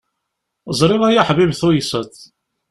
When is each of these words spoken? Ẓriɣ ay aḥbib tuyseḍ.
Ẓriɣ 0.79 1.01
ay 1.05 1.17
aḥbib 1.21 1.51
tuyseḍ. 1.59 2.07